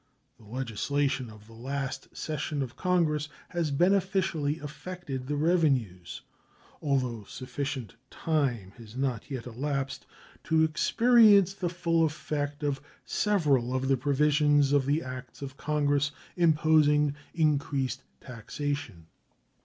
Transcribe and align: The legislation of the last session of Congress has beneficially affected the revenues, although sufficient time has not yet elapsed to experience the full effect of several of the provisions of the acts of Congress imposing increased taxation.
The 0.39 0.45
legislation 0.45 1.29
of 1.29 1.45
the 1.45 1.53
last 1.53 2.17
session 2.17 2.63
of 2.63 2.75
Congress 2.75 3.29
has 3.49 3.69
beneficially 3.69 4.57
affected 4.57 5.27
the 5.27 5.35
revenues, 5.35 6.23
although 6.81 7.23
sufficient 7.25 7.95
time 8.09 8.71
has 8.77 8.95
not 8.97 9.29
yet 9.29 9.45
elapsed 9.45 10.07
to 10.45 10.63
experience 10.63 11.53
the 11.53 11.69
full 11.69 12.03
effect 12.03 12.63
of 12.63 12.81
several 13.05 13.75
of 13.75 13.87
the 13.89 13.95
provisions 13.95 14.71
of 14.71 14.87
the 14.87 15.03
acts 15.03 15.43
of 15.43 15.55
Congress 15.55 16.09
imposing 16.35 17.13
increased 17.35 18.01
taxation. 18.21 19.05